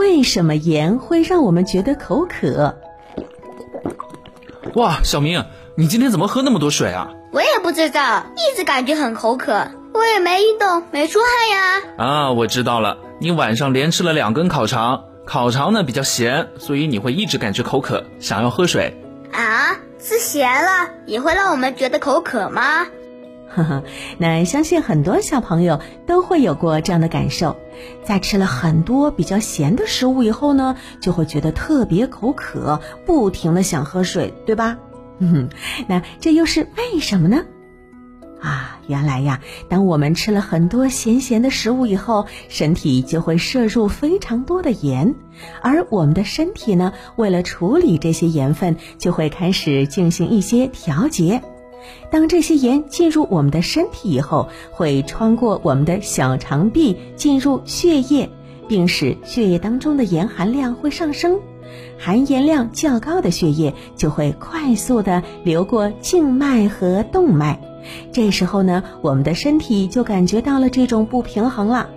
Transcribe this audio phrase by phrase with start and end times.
[0.00, 2.74] 为什么盐会让我们觉得口渴？
[4.74, 5.44] 哇，小明，
[5.76, 7.10] 你今天怎么喝那么多水啊？
[7.32, 9.52] 我也不知道，一直感觉很口渴。
[9.92, 11.82] 我也没运动，没出汗呀。
[11.98, 18.98] 啊，我知道了，你晚上连吃了两根烤肠，烤肠呢比较咸，所以你会一直感觉口渴，想要喝水。
[19.32, 22.86] 啊，吃咸了也会让我们觉得口渴吗？
[23.52, 23.82] 呵呵，
[24.18, 27.56] 那相信很多小朋友都会有过这样的感受，
[28.04, 34.78] 在吃了很多比较咸的食物以后呢，就会觉得特别口渴，不停的想喝水，对吧？
[35.18, 35.48] 嗯，
[35.88, 37.44] 那这又是为什么呢？
[38.40, 45.14] 啊，原来呀，当我们吃了很多咸咸的食物以后，身体就会摄入非常多的盐，
[45.60, 51.42] 而我们的身体呢，为了处理这些盐分，就会开始进行一些调节。
[52.10, 58.28] 当这些盐进入我们的身体以后，会穿过我们的小肠壁进入血液，
[58.68, 61.38] 并使血液当中的盐含量会上升。
[61.98, 67.60] 含盐量较高的血液就会快速的流过静脉和动脉。
[68.12, 71.88] 这时候呢，我们的身体就感觉到了这种不平衡了。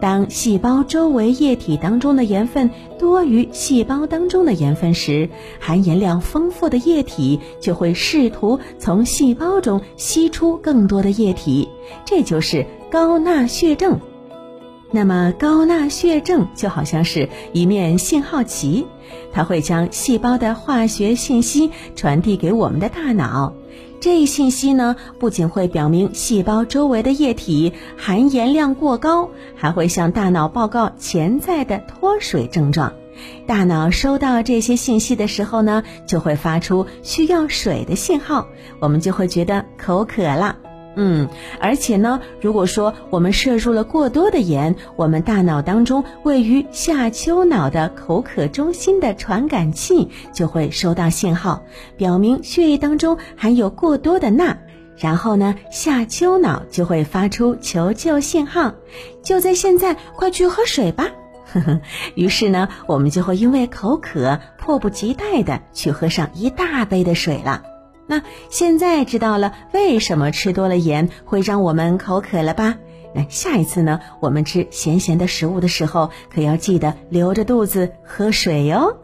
[0.00, 11.68] 当细胞周围液体当中的盐分多于细胞当中的盐分时，含盐量丰富的液体就会试图从细胞中吸出更多的液体，
[12.04, 13.98] 这就是高钠血症。
[14.90, 18.86] 那么，高钠血症就好像是一面信号旗，
[19.32, 23.52] 它会将细胞的化学信息传递给我们的大脑。
[24.00, 32.92] 这一信息呢，不仅会表明细胞周围的液体含盐量过高，还会向大脑报告潜在的脱水症状。
[33.46, 38.46] 大脑收到这些信息的时候呢，就会发出需要水的信号，
[38.78, 40.56] 我们就会觉得口渴了。
[41.00, 41.28] 嗯，
[41.60, 51.62] 而且呢，如果说我们摄入了过多的盐，我们大脑当中位于下丘脑的口渴中心的传感器就会收到信号，
[51.96, 54.58] 表明血液当中含有过多的钠，
[54.96, 58.74] 然后呢，下丘脑就会发出求救信号，
[59.22, 61.10] 就在现在，快去喝水吧。
[61.52, 61.80] 呵呵，
[62.16, 67.62] 于是呢，我们就会因为口渴，迫不及待的去喝上一大杯的水了。
[68.08, 72.76] 那现在知道了为什么吃多了盐会让我们口渴了吧？
[73.14, 78.96] 那下一次呢，我们吃咸咸的食物的时候，可要记得留着肚子喝水哟。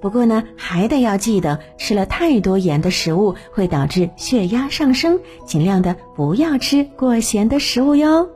[0.00, 8.28] 不过呢，还得要记得，吃了太多盐的食物会导致血压上升，尽量的不要吃过咸的食物哟。